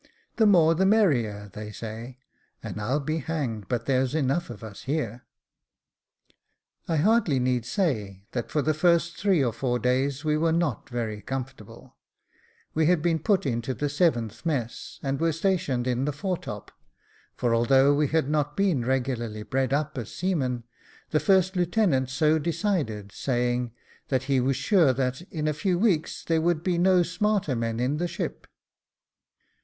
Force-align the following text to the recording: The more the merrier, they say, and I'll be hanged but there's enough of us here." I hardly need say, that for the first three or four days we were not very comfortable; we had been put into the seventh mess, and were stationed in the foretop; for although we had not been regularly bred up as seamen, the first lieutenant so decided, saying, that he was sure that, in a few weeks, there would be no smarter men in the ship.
The 0.37 0.47
more 0.47 0.73
the 0.73 0.83
merrier, 0.87 1.51
they 1.53 1.71
say, 1.71 2.17
and 2.63 2.81
I'll 2.81 2.99
be 2.99 3.19
hanged 3.19 3.67
but 3.67 3.85
there's 3.85 4.15
enough 4.15 4.49
of 4.49 4.63
us 4.63 4.85
here." 4.85 5.25
I 6.87 6.95
hardly 6.95 7.37
need 7.37 7.67
say, 7.67 8.25
that 8.31 8.49
for 8.49 8.63
the 8.63 8.73
first 8.73 9.15
three 9.15 9.43
or 9.43 9.53
four 9.53 9.77
days 9.77 10.25
we 10.25 10.37
were 10.37 10.51
not 10.51 10.89
very 10.89 11.21
comfortable; 11.21 11.97
we 12.73 12.87
had 12.87 13.03
been 13.03 13.19
put 13.19 13.45
into 13.45 13.75
the 13.75 13.89
seventh 13.89 14.43
mess, 14.43 14.99
and 15.03 15.19
were 15.19 15.31
stationed 15.31 15.85
in 15.85 16.05
the 16.05 16.11
foretop; 16.11 16.71
for 17.35 17.53
although 17.53 17.93
we 17.93 18.07
had 18.07 18.27
not 18.27 18.57
been 18.57 18.83
regularly 18.83 19.43
bred 19.43 19.71
up 19.71 19.99
as 19.99 20.11
seamen, 20.11 20.63
the 21.11 21.19
first 21.19 21.55
lieutenant 21.55 22.09
so 22.09 22.39
decided, 22.39 23.11
saying, 23.11 23.71
that 24.07 24.23
he 24.23 24.39
was 24.39 24.55
sure 24.55 24.93
that, 24.93 25.21
in 25.29 25.47
a 25.47 25.53
few 25.53 25.77
weeks, 25.77 26.23
there 26.23 26.41
would 26.41 26.63
be 26.63 26.79
no 26.79 27.03
smarter 27.03 27.55
men 27.55 27.79
in 27.79 27.97
the 27.97 28.07
ship. 28.07 28.47